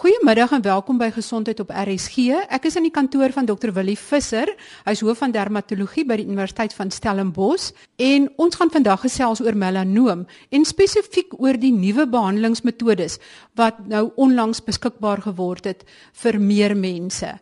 [0.00, 2.30] Goeiemiddag en welkom by Gesondheid op RSG.
[2.48, 3.68] Ek is in die kantoor van Dr.
[3.76, 4.48] Willie Visser.
[4.86, 7.66] Hy is hoof van dermatologie by die Universiteit van Stellenbosch
[8.00, 10.22] en ons gaan vandag gesels oor melanoom
[10.56, 13.18] en spesifiek oor die nuwe behandelingsmetodes
[13.60, 15.84] wat nou onlangs beskikbaar geword het
[16.24, 17.36] vir meer mense.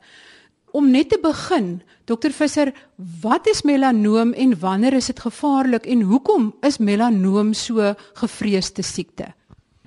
[0.75, 1.77] Om net te begin,
[2.11, 2.35] Dr.
[2.35, 2.75] Visser,
[3.23, 9.37] wat is melanoom en wanneer is dit gevaarlik en hoekom is melanoom so gevreesde siekte?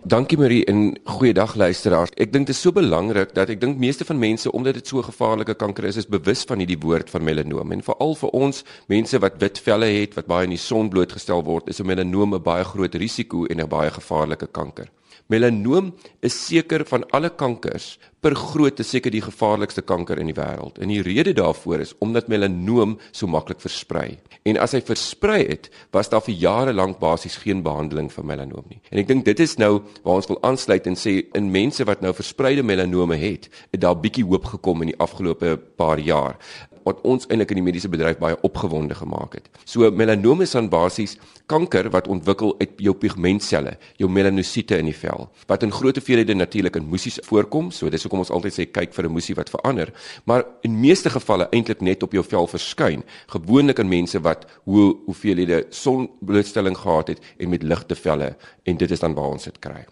[0.03, 2.09] Dankie Marie en goeiedag luisteraars.
[2.17, 5.03] Ek dink dit is so belangrik dat ek dink meeste van mense omdat dit so
[5.05, 9.19] gevaarlike kanker is, is bewus van hierdie woord van melanoom en veral vir ons mense
[9.21, 12.41] wat wit velle het wat baie in die son blootgestel word, is 'n melanoom 'n
[12.41, 14.89] baie groot risiko en 'n baie gevaarlike kanker.
[15.27, 20.77] Melanoom is seker van alle kankers per grootte seker die gevaarlikste kanker in die wêreld.
[20.81, 24.19] En die rede daarvoor is omdat melanoom so maklik versprei.
[24.45, 28.65] En as hy versprei het, was daar vir jare lank basies geen behandeling vir melanoom
[28.69, 28.81] nie.
[28.93, 32.05] En ek dink dit is nou waar ons wil aansluit en sê in mense wat
[32.05, 36.37] nou verspreide melanome het, het daar bietjie hoop gekom in die afgelope paar jaar
[36.83, 39.49] wat ons eintlik in die mediese bedryf baie opgewonde gemaak het.
[39.65, 41.17] So melanoom is aan basies
[41.51, 46.35] kanker wat ontwikkel uit jou pigmentselle, jou melanosiete in die vel, wat in groot hoeveelhede
[46.37, 47.71] natuurlik in moesies voorkom.
[47.71, 49.93] So dis hoekom ons altyd sê kyk vir 'n moesie wat verander,
[50.25, 54.97] maar in meeste gevalle eintlik net op jou vel verskyn, gewoonlik in mense wat hoe
[55.05, 59.59] hoeveelhede sonblootstelling gehad het en met ligte velle en dit is dan waar ons dit
[59.59, 59.85] kry.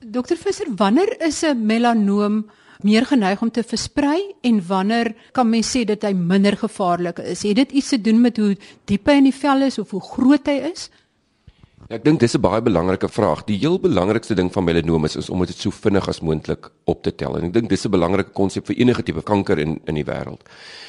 [0.00, 2.50] Dokter Visser, wanneer is 'n melanoom
[2.84, 7.42] meer geneig om te versprei en wanneer kan mens sê dat hy minder gevaarlik is?
[7.42, 10.02] Het dit iets te doen met hoe diep hy in die vel is of hoe
[10.02, 10.90] groot hy is?
[11.90, 13.44] Ja, ek dink dis 'n baie belangrike vraag.
[13.44, 17.02] Die heel belangrikste ding van melanoom is, is om dit so vinnig as moontlik op
[17.02, 17.36] te tel.
[17.36, 20.40] En ek dink dis 'n belangrike konsep vir enige tipe kanker in in die wêreld.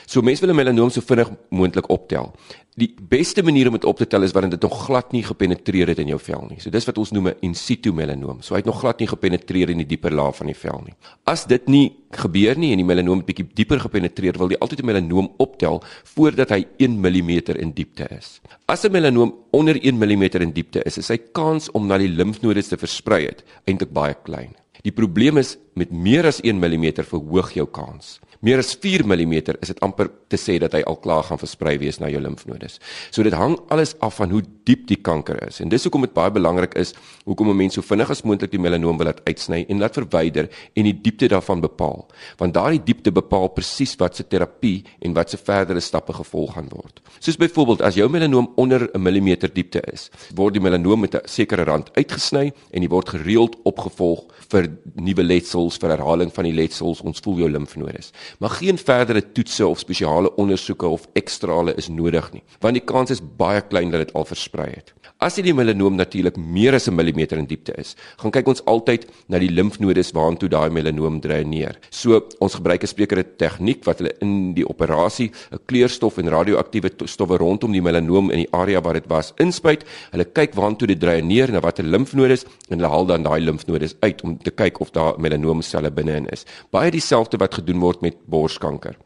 [0.05, 2.33] So mense wil 'n melanoom so vinnig moontlik optel
[2.79, 5.91] die beste manier om dit op te tel is wanneer dit nog glad nie gepenetreer
[5.91, 6.59] het in jou vel nie.
[6.63, 8.41] So dis wat ons noem 'n in situ melanoom.
[8.41, 10.95] So hy het nog glad nie gepenetreer in die dieper laag van die vel nie.
[11.25, 14.85] As dit nie gebeur nie en die melanoom bietjie dieper gepenetreer, wil jy altyd 'n
[14.85, 18.41] melanoom optel voordat hy 1 mm in diepte is.
[18.67, 22.07] As 'n melanoom onder 1 mm in diepte is, is sy kans om na die
[22.07, 24.55] limfnodes te versprei het eintlik baie klein.
[24.83, 29.33] Die probleem is met meer as 1 mm verhoog jou kans meer as 4 mm
[29.61, 32.79] is dit amper te sê dat hy al klaar gaan versprei wees na jou limfnodes.
[33.13, 35.59] So dit hang alles af van hoe diep die kanker is.
[35.61, 36.93] En dis hoekom dit baie belangrik is
[37.25, 40.49] hoekom 'n mens so vinnig as moontlik die melanoom wil laat uitsny en laat verwyder
[40.75, 42.07] en die diepte daarvan bepaal.
[42.37, 46.69] Want daardie diepte bepaal presies wat se terapie en wat se verdere stappe gevolg gaan
[46.69, 47.01] word.
[47.19, 51.27] Soos byvoorbeeld as jou melanoom onder 'n millimeter diepte is, word die melanoom met 'n
[51.27, 56.53] sekere rand uitgesny en die word gereeld opgevolg vir nuwe letsels, vir herhaling van die
[56.53, 57.01] letsels.
[57.01, 62.31] Ons voel jou limfnodes maar geen verdere toetse of spesiale ondersoeke of ekstrale is nodig
[62.33, 64.93] nie, want die kans is baie klein dat dit al versprei het.
[65.21, 69.05] As die melanoom natuurlik meer as 'n millimeter in diepte is, gaan kyk ons altyd
[69.29, 71.77] na die limfnodes waartoe daai melanoom dreineer.
[71.91, 76.89] So ons gebruik 'n sprekere tegniek wat hulle in die operasie 'n kleurstof en radioaktiewe
[77.05, 79.83] stowwe rondom die melanoom in die area waar dit was inspuit.
[80.11, 84.21] Hulle kyk waartoe dit dreineer na watter limfnodes en hulle haal dan daai limfnodes uit
[84.23, 86.45] om te kyk of daar melanoomselle binne-in is.
[86.71, 88.97] Baie dieselfde wat gedoen word met borskanker.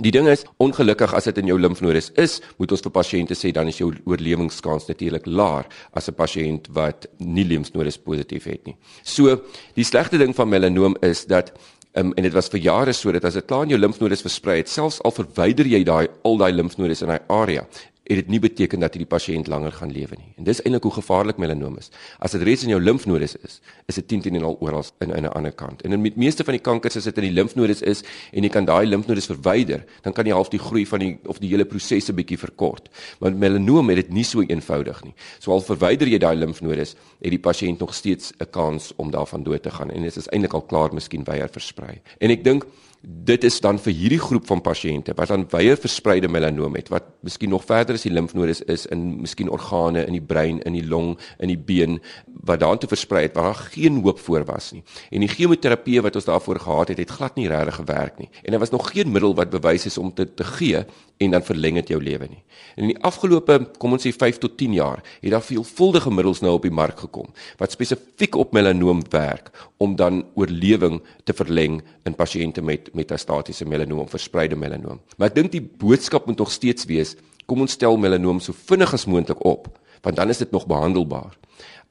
[0.00, 3.50] Die ding is, ongelukkig as dit in jou limfnodes is, moet ons vir pasiënte sê
[3.52, 8.76] dan is jou oorlewingskans natuurlik laer as 'n pasiënt wat nie limfnodes positief het nie.
[9.04, 9.42] So,
[9.74, 11.52] die slegte ding van melanoom is dat
[11.94, 14.56] um, en dit was vir jare so dat as dit klaar in jou limfnodes versprei
[14.62, 17.66] het, selfs al verwyder jy daai al daai limfnodes in daai area,
[18.02, 20.32] het dit nie beteken dat hierdie pasiënt langer gaan lewe nie.
[20.40, 21.90] En dis eintlik hoe gevaarlik melanoom is.
[22.18, 25.12] As dit reeds in jou limfnodes is, is dit 10 teen en al oral in
[25.14, 25.82] 'n ander kant.
[25.82, 28.02] En in die meeste van die kankers as dit in die limfnodes is
[28.32, 31.38] en jy kan daai limfnodes verwyder, dan kan jy half die groei van die of
[31.38, 32.88] die hele prosesse bietjie verkort.
[33.20, 35.14] Maar met melanoom het dit nie so eenvoudig nie.
[35.38, 39.42] So al verwyder jy daai limfnodes, het die pasiënt nog steeds 'n kans om daarvan
[39.42, 42.00] dood te gaan en dit is eintlik al klaar miskien weier versprei.
[42.18, 42.66] En ek dink
[43.02, 47.08] dit is dan vir hierdie groep van pasiënte wat dan wye verspreide melanoom het wat
[47.26, 50.84] miskien nog verder as die limfnodes is in miskien organe in die brein, in die
[50.86, 51.98] long, in die been
[52.46, 54.82] wat daartoe versprei het waar daar geen hoop voor was nie.
[55.10, 58.28] En die chemoterapie wat ons daarvoor gehad het, het glad nie regtig gewerk nie.
[58.42, 60.84] En daar was nog geen middel wat bewys is om dit te gee
[61.18, 62.42] en dan verleng dit jou lewe nie.
[62.76, 66.42] En in die afgelope, kom ons sê 5 tot 10 jaar, het daar veelvuldige middels
[66.42, 69.50] nou op die mark gekom wat spesifiek op melanoom werk
[69.82, 75.00] om dan oorlewing te verleng in pasiënte met metastatiese melanoom, verspreide melanoom.
[75.16, 77.16] Maar ek dink die boodskap moet nog steeds wees,
[77.46, 79.68] kom ons stel melanoom so vinnig as moontlik op,
[80.02, 81.36] want dan is dit nog behandelbaar.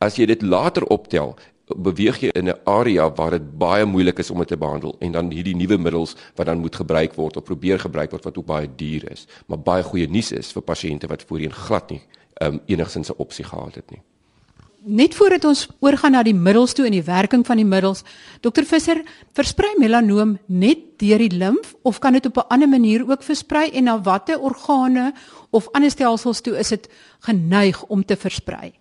[0.02, 1.36] As jy dit later optel,
[1.72, 5.12] beweeg jy in 'n area waar dit baie moeilik is om dit te behandel en
[5.12, 8.46] dan hierdie nuwe middels wat dan moet gebruik word of probeer gebruik word wat ook
[8.46, 12.02] baie duur is, maar baie goeie nuus is vir pasiënte wat voorheen glad nie
[12.42, 14.02] um, enigsins 'n opsie gehad het nie.
[14.86, 18.04] Net voordat ons oorgaan na die middels toe en die werking van die middels,
[18.42, 19.02] dokter Visser,
[19.38, 23.70] versprei melanoom net deur die limf of kan dit op 'n ander manier ook versprei
[23.72, 25.14] en na watter organe
[25.52, 26.90] of ander stelsels toe is dit
[27.20, 28.74] geneig om te versprei?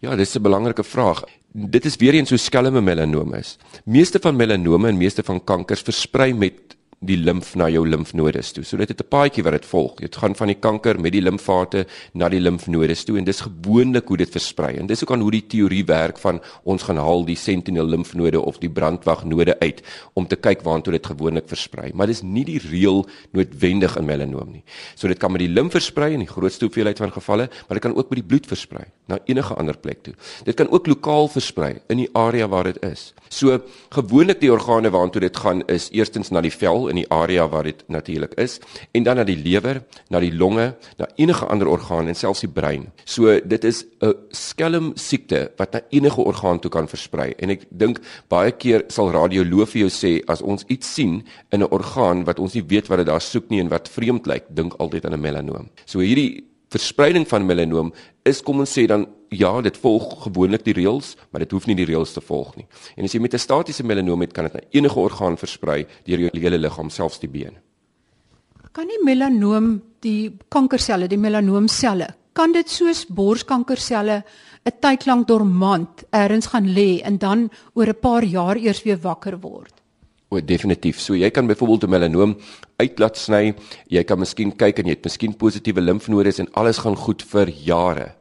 [0.00, 1.24] Ja, dis 'n belangrike vraag.
[1.52, 3.56] Dit is weer eens so skelme melanoom is.
[3.84, 8.64] Meeste van melanome en meeste van kankers versprei met die limf na jou limfnodes toe.
[8.64, 9.94] So dit het 'n paadjie wat dit volg.
[10.00, 14.08] Dit gaan van die kanker met die limfate na die limfnodes toe en dis gewoonlik
[14.08, 14.76] hoe dit versprei.
[14.76, 18.40] En dis ook aan hoe die teorie werk van ons gaan haal die sentinel limfnode
[18.40, 19.82] of die brandwagnode uit
[20.14, 21.90] om te kyk waartoe dit gewoonlik versprei.
[21.94, 24.64] Maar dis nie die reël noodwendig in melanoom nie.
[24.94, 27.82] So dit kan met die limf versprei in die grootste hoeveelheid van gevalle, maar dit
[27.82, 30.14] kan ook met die bloed versprei na enige ander plek toe.
[30.44, 33.12] Dit kan ook lokaal versprei in die area waar dit is.
[33.28, 33.58] So
[33.94, 37.66] gewoonlik die organe waartoe dit gaan is eerstens na die vel in die area waar
[37.66, 38.58] dit natuurlik is
[38.92, 42.50] en dan na die lewer, na die longe, na enige ander orgaan en selfs die
[42.50, 42.90] brein.
[43.04, 47.34] So dit is 'n skelm siekte wat na enige orgaan toe kan versprei.
[47.38, 51.62] En ek dink baie keer sal radioloog vir jou sê as ons iets sien in
[51.62, 54.44] 'n orgaan wat ons nie weet wat dit daar soek nie en wat vreemd lyk,
[54.48, 55.70] dink altyd aan 'n melanoom.
[55.84, 56.44] So hierdie
[56.76, 57.92] verspreiding van melanoom
[58.28, 61.76] is kom ons sê dan ja, dit volg gewoonlik die reëls, maar dit hoef nie
[61.78, 62.66] die reëls te volg nie.
[62.96, 66.18] En as jy met 'n statiese melanoom het, kan dit na enige orgaan versprei deur
[66.18, 67.56] jou hele liggaam, selfs die been.
[68.72, 74.24] Kan die melanoom die kankerselle, die melanoomselle, kan dit soos borskankerselle
[74.66, 78.98] 'n tyd lank dormant ergens gaan lê en dan oor 'n paar jaar eers weer
[78.98, 79.85] wakker word?
[80.28, 81.00] O, definitief.
[81.00, 82.36] So jy kan byvoorbeeld 'n melanoom
[82.76, 83.54] uitlaat sny.
[83.88, 87.48] Jy kan miskien kyk en jy het miskien positiewe limfnodes en alles gaan goed vir
[87.48, 88.14] jare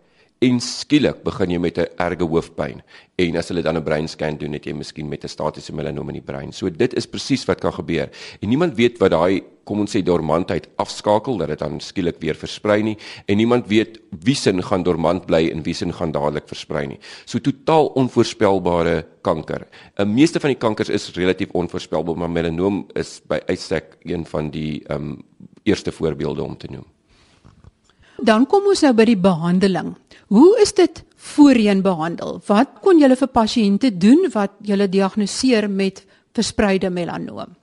[0.43, 2.81] en skielik begin jy met 'n erge hoofpyn
[3.17, 6.15] en as hulle dan 'n breinscan doen het jy miskien met 'n statiese melanoom in
[6.15, 6.51] die brein.
[6.51, 8.09] So dit is presies wat kan gebeur.
[8.41, 12.37] En niemand weet wat daai kom ons sê dormantheid afskakel dat dit dan skielik weer
[12.39, 12.95] versprei nie
[13.25, 16.99] en niemand weet wie sin gaan dormant bly en wie sin gaan dadelik versprei nie.
[17.25, 19.67] So totaal onvoorspelbare kanker.
[19.97, 24.49] 'n Meeste van die kankers is relatief onvoorspelbaar, maar melanoom is by uitstek een van
[24.49, 25.23] die ehm um,
[25.63, 26.85] eerste voorbeelde om te noem.
[28.21, 29.95] Dan kom ons nou by die behandeling.
[30.27, 32.39] Hoe is dit voorheen behandel?
[32.47, 37.55] Wat kon julle vir pasiënte doen wat julle diagnoseer met verspreide melanoom?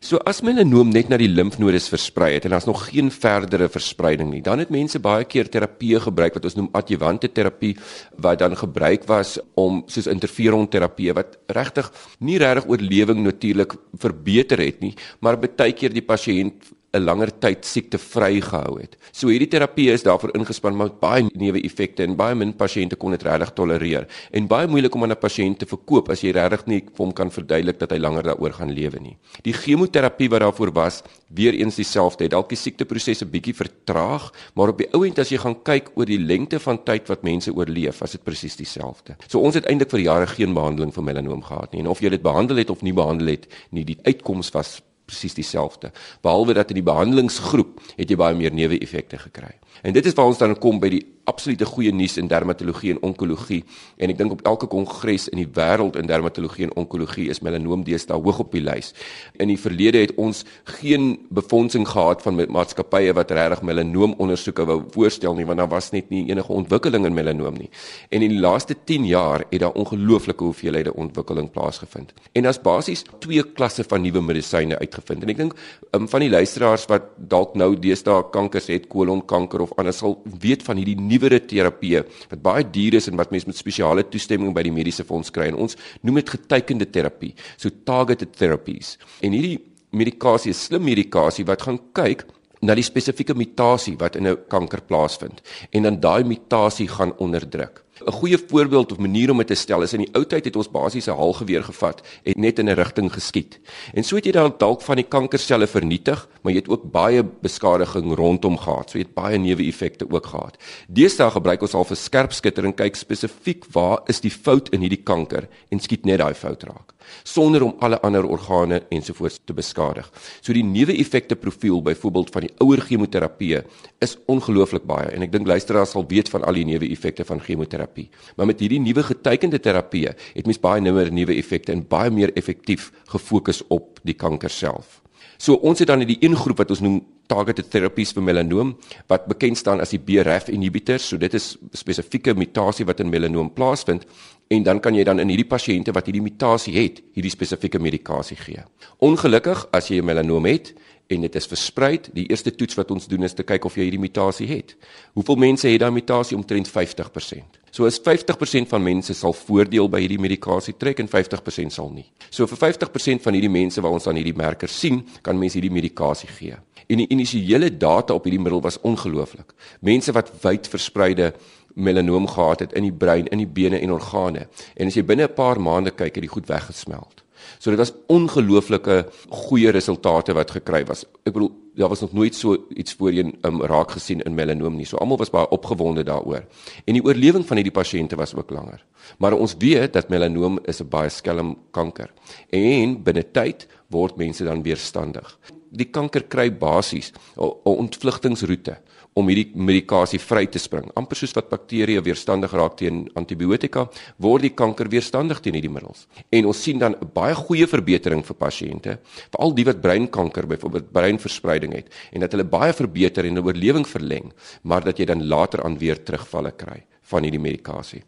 [0.00, 4.30] So as melanoom net na die limfnodes versprei het en daar's nog geen verdere verspreiding
[4.32, 7.74] nie, dan het mense baie keer terapie gebruik wat ons noem adjuvante terapie
[8.16, 11.92] wat dan gebruik was om soos interferon terapie wat regtig
[12.24, 17.64] nie regtig oorlewing natuurlik verbeter het nie, maar baie keer die pasiënt 'n langer tyd
[17.64, 18.96] siekte vrygehou het.
[19.12, 23.22] So hierdie terapie is daarvoor ingespan met baie neeweffekte en baie min pasiënte kon dit
[23.22, 26.80] regtig tolereer en baie moeilik om aan 'n pasiënt te verkoop as jy regtig nie
[26.80, 29.16] vir hom kan verduidelik dat hy langer daaroor gaan lewe nie.
[29.42, 34.32] Die chemoterapie wat daarvoor was, weer eens dieselfde, het dalk die siekteproses 'n bietjie vertraag,
[34.54, 37.22] maar op die ou end as jy gaan kyk oor die lengte van tyd wat
[37.22, 39.16] mense oorleef, was dit presies dieselfde.
[39.28, 42.08] So ons het eintlik vir jare geen behandeling vir melanoom gehad nie en of jy
[42.08, 45.90] dit behandel het of nie behandel het nie, die uitkoms was presies dieselfde.
[46.24, 49.56] Behalwe dat in die behandelingsgroep het jy baie meer neeweffekte gekry.
[49.82, 53.02] En dit is waar ons dan kom by die absolute goeie nuus in dermatologie en
[53.06, 53.60] onkologie
[54.00, 57.84] en ek dink op elke kongres in die wêreld in dermatologie en onkologie is melanoom
[57.86, 58.92] deesdae hoog op die lys.
[59.40, 60.44] In die verlede het ons
[60.80, 65.90] geen befondsing gehad van maatskappye wat regtig melanoom ondersoeke wou voorstel nie want daar was
[65.94, 67.70] net nie enige ontwikkeling in melanoom nie.
[68.10, 72.14] En in die laaste 10 jaar het daar ongelooflike hoeveelhede ontwikkeling plaasgevind.
[72.32, 75.24] En daar's basies twee klasse van nuwe medisyne uitgevind.
[75.24, 75.56] En ek dink
[75.96, 80.64] um, van die luisteraars wat dalk nou deesdae kankers het, kolonkanker of anders sal weet
[80.66, 84.64] van hierdie nuwere terapieë wat baie duur is en wat mense met spesiale toestemming by
[84.66, 88.96] die mediese fonds kry en ons noem dit getekende terapie, so targeted therapies.
[89.22, 89.58] En hierdie
[89.92, 92.24] medikasie is slim medikasie wat gaan kyk
[92.62, 95.40] na die spesifieke mutasie wat in 'n kanker plaasvind
[95.72, 97.84] en dan daai mutasie gaan onderdruk.
[98.06, 100.56] 'n Goeie voorbeeld of manier om dit te stel is in die ou tyd het
[100.56, 103.60] ons basies 'n halgeweer gevat en net in 'n rigting geskiet.
[103.94, 107.22] En so het jy dan dalk van die kankerselle vernietig, maar jy het ook baie
[107.22, 108.90] beskadiging rondom gehad.
[108.90, 110.56] So jy het baie neeweffekte ook gehad.
[110.88, 115.02] Deesdae gebruik ons al vir skerpskutter en kyk spesifiek waar is die fout in hierdie
[115.02, 120.08] kanker en skiet net daai fout raak sonder om alle ander organe ensovoorts te beskadig.
[120.40, 123.62] So die neeweffekte profiel byvoorbeeld van die ouer chemoterapie
[124.04, 127.89] is ongelooflik baie en ek dink luisteraars sal weet van al die neeweffekte van chemoterapie.
[128.36, 132.92] Maar met hierdie nuwe getekende terapie het mens baie nimmer neeweffekte en baie meer effektief
[133.04, 135.00] gefokus op die kanker self.
[135.40, 138.74] So ons het dan in die een groep wat ons noem targeted therapies vir melanoom
[139.08, 141.06] wat bekend staan as die BRAF inhibitors.
[141.08, 144.04] So dit is spesifieke mutasie wat in melanoom plaasvind
[144.50, 148.36] en dan kan jy dan in hierdie pasiënte wat hierdie mutasie het, hierdie spesifieke medikasie
[148.36, 148.64] gee.
[148.98, 150.74] Ongelukkig as jy 'n melanoom het
[151.08, 153.82] en dit is versprei, die eerste toets wat ons doen is te kyk of jy
[153.88, 154.76] hierdie mutasie het.
[155.14, 157.59] Hoeveel mense het daai mutasie omtrent 50%.
[157.70, 162.06] So as 50% van mense sal voordeel by hierdie medikasie trek en 50% sal nie.
[162.30, 165.74] So vir 50% van hierdie mense waar ons dan hierdie merker sien, kan mense hierdie
[165.74, 166.58] medikasie gee.
[166.90, 169.54] En die initiële data op hierdie middel was ongelooflik.
[169.86, 171.32] Mense wat wyd verspreide
[171.74, 174.48] melanoom gehad het in die brein, in die bene en organe.
[174.74, 177.22] En as jy binne 'n paar maande kyk, het die goed weggesmelt.
[177.60, 179.02] So dit was ongelooflike
[179.44, 181.02] goeie resultate wat gekry was.
[181.28, 184.86] Ek bedoel daar was nog nooit so iets voorheen um, raak gesien in melanoom nie.
[184.88, 186.46] So almal was baie opgewonde daaroor.
[186.84, 188.80] En die oorlewing van hierdie pasiënte was ook langer.
[189.20, 192.10] Maar ons weet dat melanoom is 'n baie skelm kanker
[192.48, 195.38] en binne tyd word mense dan weerstandig.
[195.70, 198.80] Die kanker kry basies 'n ontvlugtingsroete
[199.20, 200.88] om hierdie medikasie vry te spring.
[200.98, 203.86] Amper soos wat bakterieë weerstandig raak teen antibiotika,
[204.22, 206.06] word die kanker weerstandig teen hierdie middels.
[206.32, 208.98] En ons sien dan 'n baie goeie verbetering vir pasiënte,
[209.30, 213.86] veral die wat breinkanker byvoorbeeld breinverspreiding het en dat hulle baie verbeter en 'n oorlewing
[213.86, 218.02] verleng, maar dat jy dan later aan weer terugvalle kry van hierdie medikasie.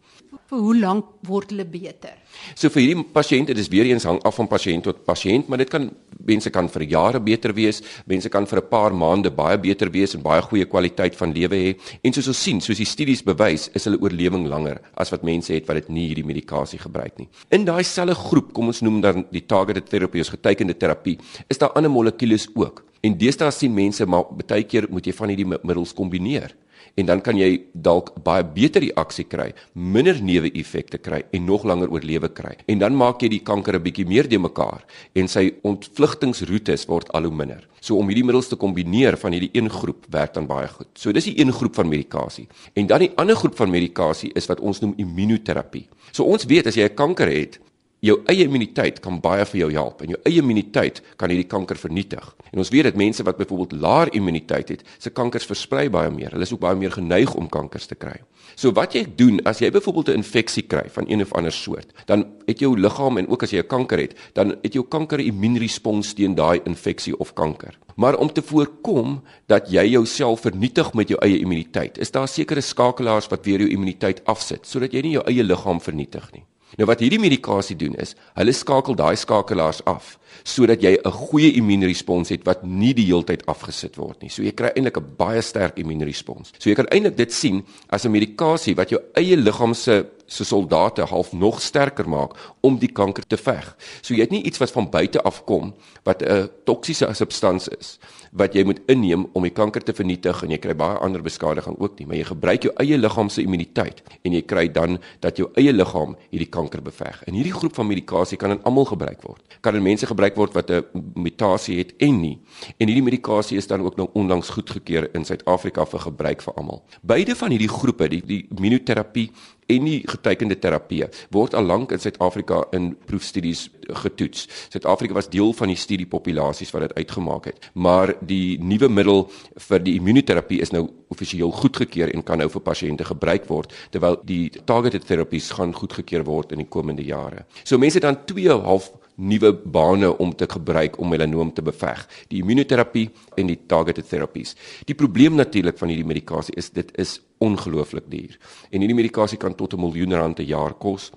[0.51, 2.17] Vir hoe lank word hulle beter?
[2.59, 5.69] So vir hierdie pasiënte, dis weer eens hang af van pasiënt tot pasiënt, maar dit
[5.71, 5.85] kan
[6.27, 7.79] mense kan vir jare beter wees,
[8.11, 11.55] mense kan vir 'n paar maande baie beter wees en baie goeie kwaliteit van lewe
[11.55, 11.75] hê.
[12.03, 15.53] En soos ons sien, soos die studies bewys, is hulle oorlewing langer as wat mense
[15.53, 17.29] het wat dit nie hierdie medikasie gebruik nie.
[17.49, 21.19] In daai selfe groep, kom ons noem dan die targeted therapy of getekende terapie,
[21.49, 22.83] is daar ander molekules ook.
[23.01, 26.53] En deesdae sien mense maar baie keer moet jy van hierdie middels kombineer
[26.95, 31.91] en dan kan jy dalk baie beter reaksie kry, minder neeweffekte kry en nog langer
[31.91, 32.55] oorlewe kry.
[32.67, 34.85] En dan maak jy die kanker 'n bietjie meer de mekaar
[35.15, 37.67] en sy ontvlugtingsroetes word al hoe minder.
[37.81, 40.87] So om hierdie middels te kombineer van hierdie een groep werk dan baie goed.
[40.93, 42.47] So dis die een groep van medikasie.
[42.73, 45.87] En dan die ander groep van medikasie is wat ons noem immunoterapie.
[46.11, 47.59] So ons weet as jy 'n kanker het,
[48.03, 51.79] jou eie immuniteit kan baie vir jou help en jou eie immuniteit kan hierdie kanker
[51.79, 52.25] vernietig.
[52.51, 56.33] En ons weet dat mense wat byvoorbeeld laer immuniteit het, se kankers versprei baie meer.
[56.35, 58.17] Hulle is ook baie meer geneig om kankers te kry.
[58.59, 61.93] So wat jy doen as jy byvoorbeeld 'n infeksie kry van een of ander soort,
[62.05, 65.19] dan het jou liggaam en ook as jy 'n kanker het, dan het jou kanker
[65.19, 67.77] 'n immuunrespons teen daai infeksie of kanker.
[67.95, 72.61] Maar om te voorkom dat jy jouself vernietig met jou eie immuniteit, is daar sekere
[72.61, 76.43] skakelaars wat weer jou immuniteit afsit sodat jy nie jou eie liggaam vernietig nie.
[76.77, 81.53] Nou wat hierdie medikasie doen is, hulle skakel daai skakelaars af sodat jy 'n goeie
[81.53, 84.29] immuunrespons het wat nie die heeltyd afgesit word nie.
[84.29, 86.51] So jy kry eintlik 'n baie sterk immuunrespons.
[86.57, 90.43] So jy kan eintlik dit sien as 'n medikasie wat jou eie liggaam se se
[90.43, 93.75] soldate half nog sterker maak om die kanker te veg.
[94.01, 97.99] So jy het nie iets wat van buite af kom wat 'n toksiese substans is
[98.33, 101.75] wat jy moet inneem om die kanker te vernietig en jy kry baie ander beskadiging
[101.77, 105.37] ook nie, maar jy gebruik jou eie liggaam se immuniteit en jy kry dan dat
[105.37, 107.21] jou eie liggaam hierdie kanker beveg.
[107.27, 109.57] En hierdie groep van medikasie kan in almal gebruik word.
[109.61, 110.83] Kan in mense gebruik word wat 'n
[111.15, 112.39] mutasie het en nie.
[112.79, 116.83] En hierdie medikasie is dan ook nou onlangs goedgekeur in Suid-Afrika vir gebruik vir almal.
[117.01, 119.31] Beide van hierdie groepe, die die immunoterapie
[119.67, 123.69] en die getekende terapie word al lank in Suid-Afrika in proefstudies
[124.03, 124.47] getoets.
[124.73, 129.25] Suid-Afrika was deel van die studiepopulasies wat dit uitgemaak het, maar die nuwe middel
[129.67, 134.17] vir die immunoterapie is nou offisieel goedgekeur en kan nou vir pasiënte gebruik word terwyl
[134.25, 137.45] die targeted therapies gaan goedgekeur word in die komende jare.
[137.63, 142.07] So mense dan 2 half nuwe bane om te gebruik om melanoom te beveg.
[142.27, 144.55] Die immunoterapie en die targeted therapies.
[144.85, 148.37] Die probleem natuurlik van hierdie medikasie is dit is ongelooflik duur.
[148.71, 151.11] En hierdie medikasie kan tot 'n miljoen rand per jaar kos.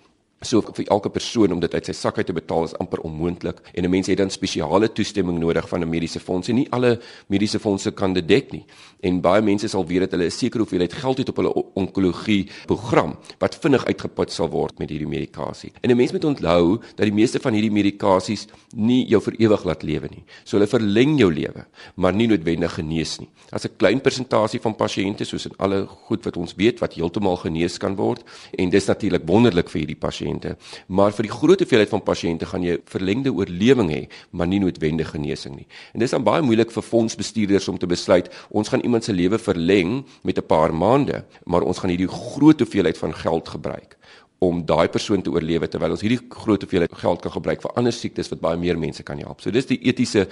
[0.45, 3.57] So vir elke persoon om dit uit sy sak uit te betaal is amper onmoontlik
[3.73, 7.01] en 'n mens het dan spesiale toestemming nodig van 'n mediese fonds en nie alle
[7.29, 8.65] mediese fondse kan dit dek nie.
[9.01, 12.49] En baie mense sal weet dat hulle 'n sekere hoeveelheid geld het op hulle onkologie
[12.67, 15.73] program wat vinnig uitgeput sal word met hierdie medikasie.
[15.81, 19.65] En 'n mens moet onthou dat die meeste van hierdie medikasies nie jou vir ewig
[19.65, 20.25] laat lewe nie.
[20.45, 23.29] So hulle verleng jou lewe, maar nie noodwendig genees nie.
[23.53, 27.37] As 'n klein persentasie van pasiënte soos in alle goed wat ons weet wat heeltemal
[27.37, 28.23] genees kan word
[28.59, 30.57] en dis natuurlik wonderlik vir hierdie pasiënte pasiënte,
[30.89, 35.17] maar vir die groot hoeveelheid van pasiënte gaan jy verlengde oorlewing hê, maar nie noodwendige
[35.17, 35.67] genesing nie.
[35.95, 39.39] En dis dan baie moeilik vir fondsbestuurders om te besluit ons gaan iemand se lewe
[39.39, 43.97] verleng met 'n paar maande, maar ons gaan hierdie groot hoeveelheid van geld gebruik
[44.39, 47.93] om daai persoon te oorlewe terwyl ons hierdie groot hoeveelheid geld kan gebruik vir ander
[47.93, 49.41] siektes wat baie meer mense kan help.
[49.41, 50.27] So dis die etiese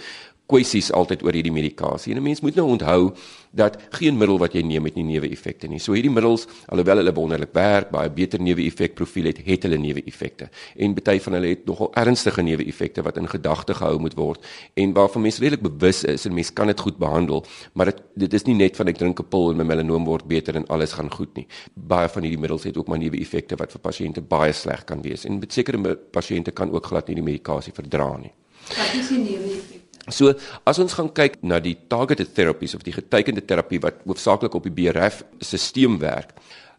[0.46, 2.12] kwessies altyd oor hierdie medikasie.
[2.12, 3.12] En 'n mens moet nou onthou
[3.50, 5.78] dat geen middel wat jy neem het nie neeweffekte nie.
[5.78, 10.48] So hierdie middels, alhoewel hulle wonderlik werk, baie beter neeweffekprofiel het, het hulle neeweffekte.
[10.76, 14.92] En baie van hulle het nogal ernstige neeweffekte wat in gedagte gehou moet word en
[14.92, 18.44] waarvan mense redelik bewus is en mense kan dit goed behandel, maar dit dit is
[18.44, 21.10] nie net van ek drink 'n pil en my melanoom word beter en alles gaan
[21.10, 21.46] goed nie.
[21.74, 25.24] Baie van hierdie middels het ook maar neeweffekte wat vir pasiënte baie sleg kan wees
[25.24, 28.32] en sekere pasiënte kan ook glad nie die medikasie verdra nie.
[28.68, 29.83] Wat is die neeweffekte?
[30.12, 30.34] So
[30.68, 34.66] as ons gaan kyk na die targeted therapies of die getekende terapie wat hoofsaaklik op
[34.68, 36.34] die BRAF stelsel werk.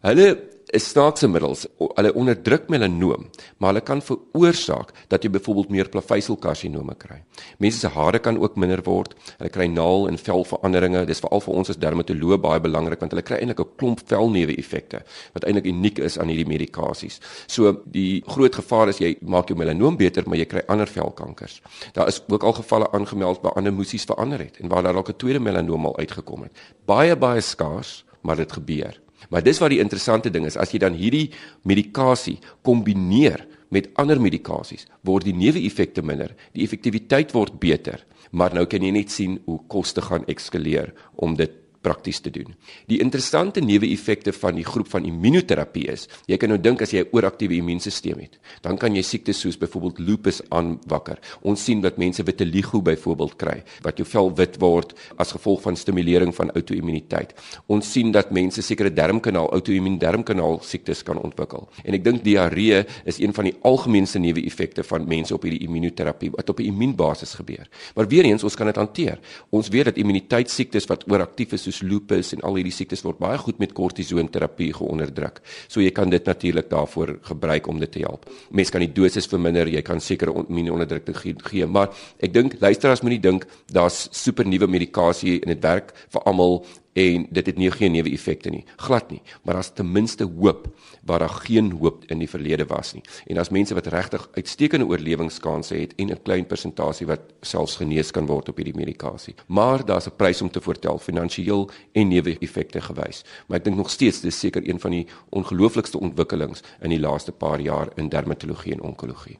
[0.06, 1.64] Hulle is snaakse middels.
[1.78, 7.20] Hulle onderdruk melanoom, maar hulle kan veroorsaak dat jy byvoorbeeld meer plaveisselkarsinome kry.
[7.62, 9.14] Mense se hare kan ook minder word.
[9.38, 11.04] Hulle kry naal en velveranderinge.
[11.06, 15.02] Dis veral vir ons as dermatoloë baie belangrik want hulle kry eintlik 'n klomp velnewe-effekte
[15.34, 17.20] wat eintlik uniek is aan hierdie medikasies.
[17.46, 21.62] So die groot gevaar is jy maak jou melanoom beter, maar jy kry ander velkankers.
[21.92, 25.08] Daar is ook al gevalle aangemeld waar ander musies verander het en waar daar dalk
[25.08, 26.52] 'n tweede melanoom al uitgekom het.
[26.84, 29.05] Baie baie skaars, maar dit gebeur.
[29.30, 31.30] Maar dis wat die interessante ding is, as jy dan hierdie
[31.66, 38.66] medikasie kombineer met ander medikasies, word die neeweffekte minder, die effektiwiteit word beter, maar nou
[38.70, 40.92] kan jy net sien hoe koste gaan ekskaleer
[41.22, 41.52] om dit
[41.86, 42.54] prakties te doen.
[42.90, 47.04] Die interessante neeweffekte van die groep van immunoterapie is, jy kan nou dink as jy
[47.04, 51.18] 'n ooraktiewe immuunstelsel het, dan kan jy siektes soos byvoorbeeld lupus aanwakker.
[51.42, 55.76] Ons sien dat mense vitiligo byvoorbeeld kry, wat jou vel wit word as gevolg van
[55.76, 57.34] stimulering van outoimmuniteit.
[57.66, 61.68] Ons sien dat mense sekere darmkanaal outoimmuun darmkanaal siektes kan ontwikkel.
[61.84, 66.30] En ek dink diarree is een van die algemeenste neeweffekte van mense op hierdie immunoterapie
[66.34, 67.68] wat op 'n immuunbasis gebeur.
[67.94, 69.18] Maar weer eens, ons kan dit hanteer.
[69.50, 73.38] Ons weet dat immuniteitssiektes wat ooraktief is soos lupus en al hierdie siektes word baie
[73.40, 75.42] goed met kortisonterapie geonderdruk.
[75.68, 78.28] So jy kan dit natuurlik daarvoor gebruik om dit te help.
[78.50, 81.92] Mense kan die dosis verminder, jy kan sekere immuunonderdrukking gee, maar
[82.22, 86.60] ek dink luisteraars moenie dink daar's super nuwe medikasie en dit werk vir almal
[86.96, 88.64] en dit het nie geen neeweffekte nie.
[88.80, 89.20] Glad nie.
[89.44, 90.68] Maar daar's ten minste hoop
[91.04, 93.02] waar daar geen hoop in die verlede was nie.
[93.26, 98.10] En as mense wat regtig uitstekende oorlewingskansse het en 'n klein persentasie wat selfs genees
[98.10, 99.34] kan word op hierdie medikasie.
[99.46, 103.24] Maar daar's 'n prys om te voortel finansiëel en neeweffekte gewys.
[103.46, 107.32] Maar ek dink nog steeds dis seker een van die ongelooflikste ontwikkelings in die laaste
[107.32, 109.38] paar jaar in dermatologie en onkologie.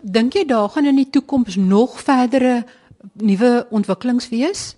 [0.00, 2.64] Dink jy daar gaan in die toekoms nog verdere
[3.12, 4.76] nuwe ontwikkelings wees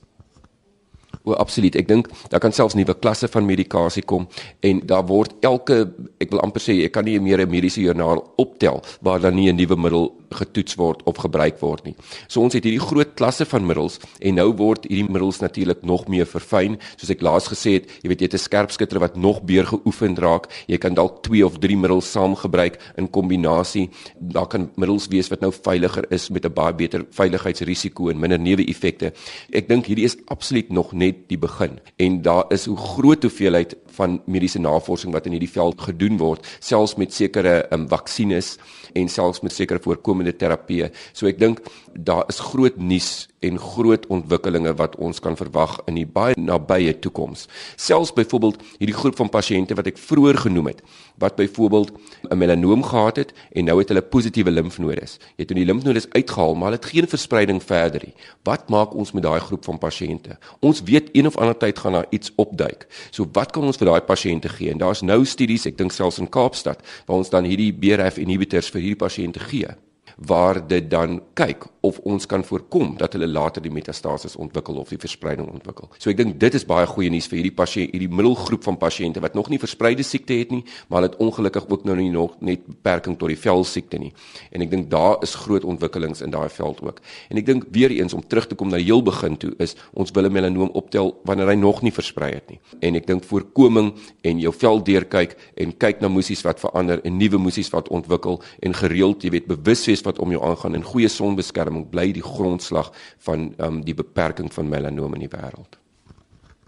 [1.26, 1.74] O, absoluut.
[1.74, 4.28] Ek dink daar kan selfs nuwe klasse van medikasie kom
[4.62, 5.80] en daar word elke
[6.22, 9.50] ek wil amper sê ek kan nie meer 'n mediese joernaal optel waar dan nie
[9.50, 11.94] 'n nuwe middel getoets word of gebruik word nie.
[12.28, 16.06] So ons het hierdie groot klasse van middels en nou word hierdie middels natuurlik nog
[16.08, 16.78] meer verfyn.
[16.96, 20.16] Soos ek laas gesê het, jy weet jy het 'n skerpskutter wat nog beter geoefen
[20.16, 20.46] raak.
[20.68, 23.90] Jy kan dalk 2 of 3 middels saam gebruik in kombinasie.
[24.20, 28.38] Daar kan middels wees wat nou veiliger is met 'n baie beter veiligheidsrisiko en minder
[28.38, 29.12] neeweffekte.
[29.52, 31.78] Ek dink hierdie is absoluut nog net die begin.
[31.96, 36.46] En daar is hoe groot hoeveelheid van mediese navorsing wat in hierdie veld gedoen word
[36.60, 38.56] selfs met sekere um, vaksines
[38.96, 40.90] en selfs met sekere voorkomende terapieë.
[41.12, 41.64] So ek dink
[41.96, 46.94] daar is groot nuus en groot ontwikkelinge wat ons kan verwag in die baie nabye
[47.04, 47.46] toekoms.
[47.76, 50.80] Selfs byvoorbeeld hierdie groep van pasiënte wat ek vroeër genoem het,
[51.20, 51.92] wat byvoorbeeld
[52.30, 55.18] 'n melanoom gehad het en nou het hulle positiewe limfnodes.
[55.36, 58.14] Jy het hulle die limfnodes uitgehaal, maar hulle het geen verspreiding verder nie.
[58.42, 60.38] Wat maak ons met daai groep van pasiënte?
[60.60, 62.86] Ons weet een of ander tyd gaan daar iets opduik.
[63.10, 64.70] So wat kan ons vir daai pasiënte gee?
[64.74, 68.70] En daar's nou studies, ek dink selfs in Kaapstad, waar ons dan hierdie BRAF inhibitors
[68.74, 69.76] vir hierdie pasiënte gee
[70.16, 74.88] waar dit dan kyk of ons kan voorkom dat hulle later die metastases ontwikkel of
[74.88, 75.90] die verspreiding ontwikkel.
[76.00, 79.20] So ek dink dit is baie goeie nuus vir hierdie pasiënt, hierdie middelgroep van pasiënte
[79.20, 82.34] wat nog nie verspreide siekte het nie, maar hulle het ongelukkig ook nou nie nog
[82.40, 84.12] net beperking tot die velsiekte nie.
[84.56, 87.02] En ek dink daar is groot ontwikkelings in daai veld ook.
[87.28, 89.76] En ek dink weer eens om terug te kom na die heel begin toe is
[89.92, 92.60] ons wil 'n melanoom optel wanneer hy nog nie versprei het nie.
[92.80, 97.16] En ek dink voorkoming en jou vel deurkyk en kyk na musies wat verander en
[97.16, 100.86] nuwe musies wat ontwikkel en gereeld, jy weet, bewus wees wat om jou aangaan en
[100.86, 102.92] goeie sonbeskerming bly die grondslag
[103.26, 105.78] van um, die beperking van melanoom in die wêreld.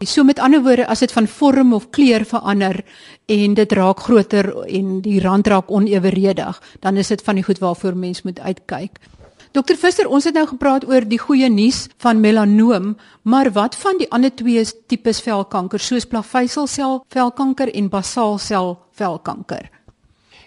[0.07, 2.85] So met ander woorde as dit van vorm of kleur verander
[3.27, 7.59] en dit raak groter en die rand raak oneweredig, dan is dit van die goed
[7.59, 9.01] waarvoor mens moet uitkyk.
[9.57, 13.99] Dokter Visser, ons het nou gepraat oor die goeie nuus van melanoom, maar wat van
[13.99, 19.67] die ander twee tipes velkanker soos plaveiselsel velkanker en basaalsel velkanker?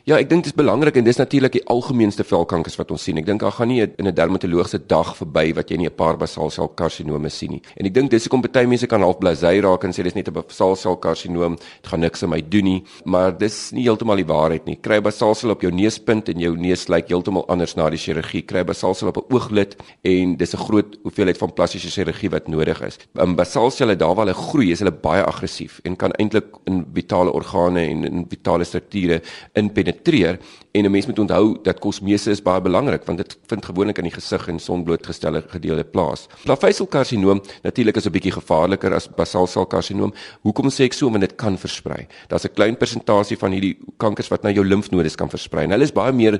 [0.02, 3.20] Ja, ek dink dit is belangrik en dis natuurlik die algemeenste velkankers wat ons sien.
[3.22, 6.18] Ek dink daar gaan nie in 'n dermatoloogse dag verby wat jy nie 'n paar
[6.18, 7.62] basaalselkarsinome sien nie.
[7.78, 10.28] En ek dink dis hoekom baie mense kan half blasey raak en sê dis net
[10.28, 14.66] 'n basaalselkarsinoom, dit gaan niks aan my doen nie, maar dis nie heeltemal die waarheid
[14.66, 14.76] nie.
[14.82, 18.42] Kry basaalsel op jou neuspunt en jou neus lyk heeltemal anders na die chirurgie.
[18.42, 22.82] Kry basaalsel op 'n ooglid en dis 'n groot hoeveelheid van plastiese chirurgie wat nodig
[22.82, 22.98] is.
[23.20, 27.32] Um, basaalselle daar waar hulle groei, is hulle baie aggressief en kan eintlik in vitale
[27.32, 29.22] organe en in vitale strukture
[29.54, 30.40] inpenetreer penetreer
[30.72, 34.04] en 'n mens moet onthou dat kosmese is baie belangrik want dit vind gewoonlik in
[34.04, 36.28] die gesig en sonblootgestelde gedeelte plaas.
[36.44, 40.14] Plaveisselkarsinoom natuurlik is 'n bietjie gevaarliker as basaalselkarsinoom.
[40.42, 41.10] Hoekom sê ek so?
[41.10, 42.08] Want dit kan versprei.
[42.28, 45.68] Daar's 'n klein persentasie van hierdie kankers wat na jou limfnodes kan versprei.
[45.68, 46.40] Hulle is baie meer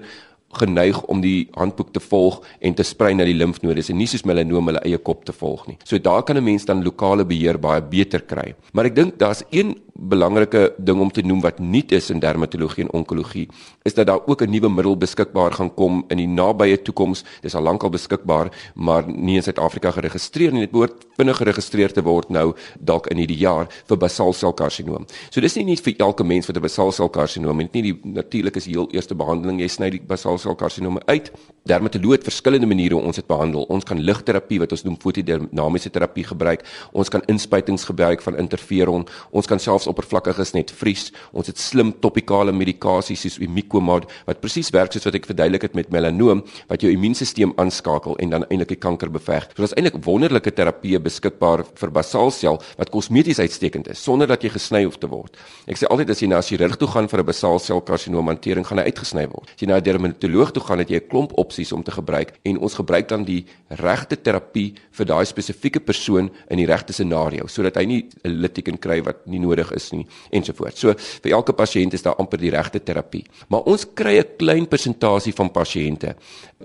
[0.54, 4.26] geneig om die handboek te volg en te sprei na die limfnodes en nie soos
[4.28, 5.78] melanoom hulle eie kop te volg nie.
[5.84, 8.56] So daar kan 'n mens dan lokale beheer baie beter kry.
[8.74, 12.84] Maar ek dink daar's een belangrike ding om te noem wat nuut is in dermatologie
[12.84, 13.48] en onkologie
[13.84, 17.24] is dat daar ook 'n nuwe middel beskikbaar gaan kom in die nabye toekoms.
[17.42, 20.60] Dis al lankal beskikbaar, maar nie in Suid-Afrika geregistreer nie.
[20.60, 25.06] Dit behoort vinnig geregistreer te word nou dalk in hierdie jaar vir basaalselkarsinoom.
[25.30, 27.82] So dis nie net vir elke mens wat 'n basaalselkarsinoom het nie.
[27.82, 31.32] Die natuurlik is heel eerste behandeling jy sny die basaalselkarsinoom uit.
[31.64, 33.64] Dermatoloog het verskillende maniere ons dit behandel.
[33.70, 36.66] Ons kan ligterapie wat ons noem fotodinamiese terapie gebruik.
[36.92, 39.08] Ons kan inspuitings gebruik van interferon.
[39.32, 41.10] Ons kan selfs oppervlakkiges net vries.
[41.34, 45.76] Ons het slim topikale medikasies soos Imicomod wat presies werk soos wat ek verduidelik het
[45.78, 49.48] met melanoom wat jou immuunstelsel aanskakel en dan eintlik die kanker beveg.
[49.52, 54.52] So daar's eintlik wonderlike terapieë beskikbaar vir basaalsel wat kosmeties uitstekend is sonder dat jy
[54.54, 55.38] gesny hoef te word.
[55.68, 58.80] Ek sê altyd as jy na 'n chirurg toe gaan vir 'n basaalselkarsinoom hantering, gaan
[58.80, 59.50] hy uitgesny word.
[59.56, 62.34] As jy na 'n dermatoloog toe gaan, het jy 'n klomp opsies om te gebruik
[62.44, 67.48] en ons gebruik dan die regte terapie vir daai spesifieke persoon in die regte scenario
[67.48, 70.80] sodat hy nie 'n litteken kry wat nie nodig is nie ensovoorts.
[70.80, 73.26] So vir elke pasiënt is daar amper die regte terapie.
[73.50, 76.16] Maar ons kry 'n klein persentasie van pasiënte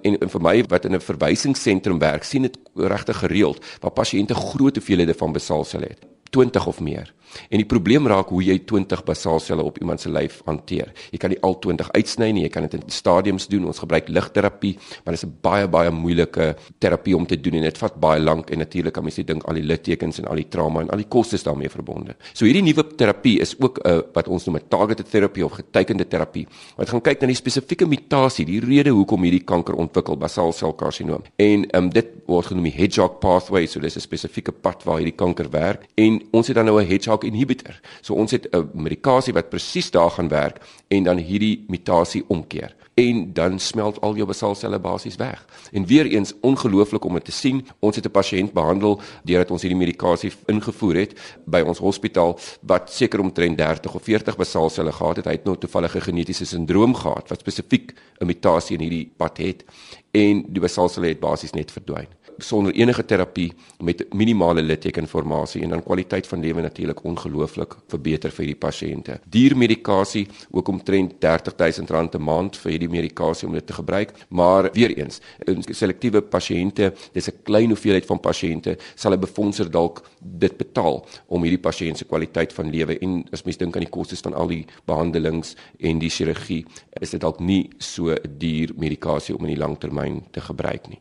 [0.03, 4.35] en, en vir my wat in 'n verwysingsentrum werk, sien dit regtig gereeld waar pasiënte
[4.35, 5.99] groot hoeveelhede van basaalsel het.
[6.31, 7.13] 20 of meer.
[7.51, 10.93] En die probleem raak hoe jy 20 basaalselle op iemand se lyf hanteer.
[11.11, 13.67] Jy kan nie al 20 uitsny nie, jy kan dit in stadiums doen.
[13.67, 17.63] Ons gebruik ligterapie, maar dit is 'n baie baie moeilike terapie om te doen en
[17.63, 20.37] dit vat baie lank en natuurlik kan mens nie dink al die littekens en al
[20.37, 22.17] die trauma en al die kostes daarmee verbonde.
[22.33, 25.53] So hierdie nuwe terapie is ook 'n uh, wat ons noem 'n targeted therapy of
[25.53, 26.47] getekende terapie.
[26.77, 31.23] Wat gaan kyk na die spesifieke mutasie, die rede hoekom hierdie kanker ontwikkel, basaalselkarsinoom.
[31.37, 35.17] En um, dit word genoem die hedgehog pathway, so dis 'n spesifieke pad waar hierdie
[35.17, 35.87] kanker werk.
[35.95, 37.81] En ons het dan nou 'n hedgehog inhibitor.
[38.01, 42.75] So ons het 'n medikasie wat presies daar gaan werk en dan hierdie mutasie omkeer
[42.97, 45.45] en dan smelt al jou basaalselle basies weg.
[45.73, 47.67] En weer eens ongelooflik om dit te sien.
[47.79, 51.13] Ons het 'n pasiënt behandel deurdat ons hierdie medikasie ingevoer het
[51.45, 55.25] by ons hospitaal wat seker omtrent 30 of 40 basaalselle gehad het.
[55.25, 59.65] Hy het nou toevallige genetiese sindroom gehad wat spesifiek 'n mutasie in hierdie pad het
[60.11, 65.83] en die basaalselle het basies net verdwyn sonder enige terapie met minimale littekenformasie en dan
[65.83, 69.19] kwaliteit van lewe natuurlik ongelooflik verbeter vir hierdie pasiënte.
[69.31, 74.97] Diermedikasie ook omtrent R30000 'n maand vir hierdie medikasie om dit te gebruik, maar weer
[74.97, 80.57] eens, in selektiewe pasiënte, dis 'n klein hoeveelheid van pasiënte sal 'n befondser dalk dit
[80.57, 84.21] betaal om hierdie pasiënt se kwaliteit van lewe en as mens dink aan die kostes
[84.21, 86.65] van al die behandelings en die chirurgie,
[87.01, 90.99] is dit dalk nie so duur medikasie om in die langtermyn te gebruik nie.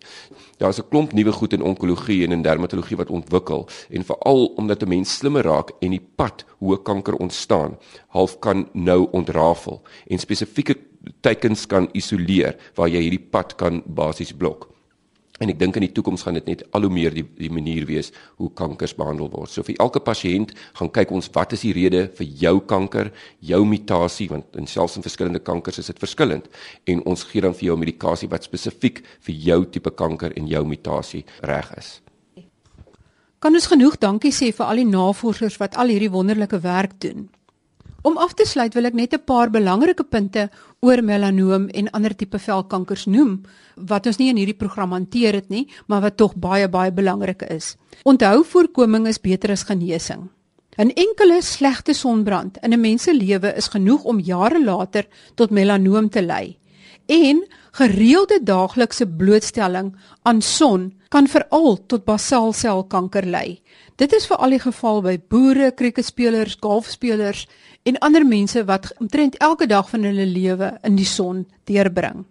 [0.57, 4.83] Daar's 'n klomp nuwe goed in onkologie en in dermatologie wat ontwikkel en veral omdat
[4.83, 10.19] 'n mens slimmer raak en die pad hoe kanker ontstaan half kan nou ontrafel en
[10.19, 10.77] spesifieke
[11.21, 14.74] teikens kan isoleer waar jy hierdie pad kan basies blok.
[15.43, 17.83] En ek dink in die toekoms gaan dit net al hoe meer die die manier
[17.89, 19.51] wees hoe kankers behandel word.
[19.51, 23.11] So vir elke pasiënt gaan kyk ons wat is die rede vir jou kanker,
[23.43, 26.47] jou mutasie want in selfs in verskillende kankers is dit verskillend
[26.87, 30.63] en ons gee dan vir jou medikasie wat spesifiek vir jou tipe kanker en jou
[30.65, 31.97] mutasie reg is.
[33.43, 37.27] Kan ons genoeg dankie sê vir al die navorsers wat al hierdie wonderlike werk doen.
[38.05, 42.13] Om af te sluit wil ek net 'n paar belangrike punte oor melanoom en ander
[42.15, 43.41] tipe velkankers noem
[43.75, 47.41] wat ons nie in hierdie program hanteer het nie, maar wat tog baie baie belangrik
[47.41, 47.75] is.
[48.03, 50.29] Onthou voorkoming is beter as genesing.
[50.77, 55.49] 'n Enkele slegte sonbrand in 'n mens se lewe is genoeg om jare later tot
[55.49, 56.57] melanoom te lei.
[57.05, 63.61] En gereelde daaglikse blootstelling aan son kan veral tot basaalselkanker lei.
[63.95, 67.45] Dit is veral die geval by boere, krieketspelers, golfspelers
[67.83, 72.25] en ander mense wat omtrent elke dag van hulle lewe in die son deurbring.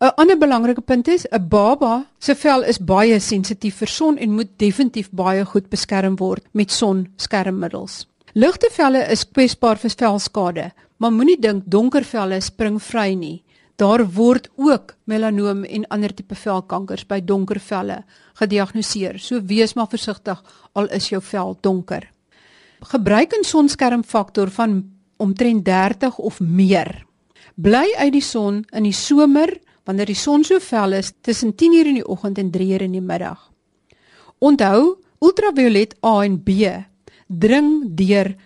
[0.00, 4.32] 'n Ander belangrike punt is 'n baba se vel is baie sensitief vir son en
[4.32, 8.06] moet definitief baie goed beskerm word met sonskermmiddels.
[8.32, 13.42] Ligte velle is kwesbaar vir velskade, maar moenie dink donker velle spring vry nie.
[13.80, 18.02] Daar word ook melanoom en ander tipe velkankers by donker velle
[18.36, 19.18] gediagnoseer.
[19.18, 20.42] So wees maar versigtig
[20.76, 22.10] al is jou vel donker
[22.80, 27.06] gebruik 'n sonskermfaktor van omtrent 30 of meer.
[27.54, 31.86] Bly uit die son in die somer wanneer die son so fel is tussen 10:00
[31.86, 33.50] in die oggend en 3:00 in die middag.
[34.38, 36.50] Onthou, ultraviolet A en B
[37.26, 38.36] dring deur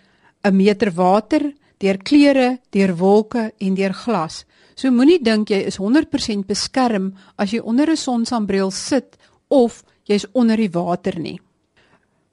[0.42, 4.44] 'n meter water, deur klere, deur wolke en deur glas.
[4.74, 9.16] So moenie dink jy is 100% beskerm as jy onder 'n sonsambreel sit
[9.48, 11.40] of jy's onder die water nie.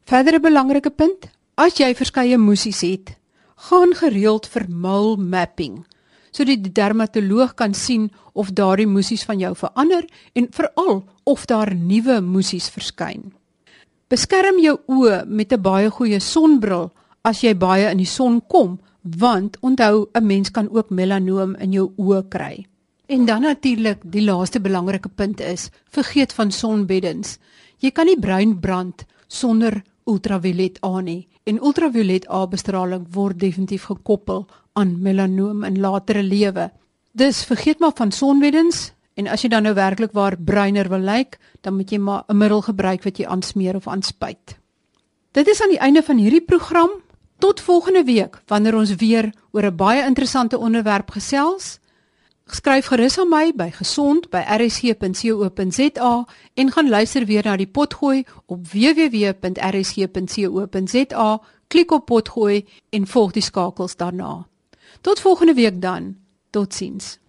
[0.05, 1.29] Verdere belangrike punt,
[1.61, 3.11] As jy verskeie musies het,
[3.69, 5.81] gaan gereeld vir mole mapping
[6.31, 8.05] sodat die dermatoloog kan sien
[8.39, 13.33] of daardie musies van jou verander en veral of daar nuwe musies verskyn.
[14.07, 16.89] Beskerm jou oë met 'n baie goeie sonbril
[17.21, 21.71] as jy baie in die son kom, want onthou 'n mens kan ook melanoom in
[21.71, 22.65] jou oë kry.
[23.05, 27.37] En dan natuurlik, die laaste belangrike punt is, vergeet van sonbeddens.
[27.77, 31.27] Jy kan nie bruin brand sonder ultraviolet A nie.
[31.43, 36.71] En ultraviolet A bestraling word definitief gekoppel aan melanoom in latere lewe.
[37.11, 41.37] Dus vergeet maar van sonbeddens en as jy dan nou werklik waar bruiner wil lyk,
[41.61, 44.57] dan moet jy maar 'n middel gebruik wat jy aansmeer of aanspuit.
[45.31, 46.89] Dit is aan die einde van hierdie program.
[47.41, 51.79] Tot volgende week wanneer ons weer oor 'n baie interessante onderwerp gesels.
[52.45, 61.41] Skryf gerus aan my by gesond@rsg.co.za en gaan luister weer na die potgooi op www.rsg.co.za.
[61.67, 64.47] Klik op potgooi en volg die skakels daarna.
[65.01, 66.15] Tot volgende week dan.
[66.49, 67.20] Totsiens.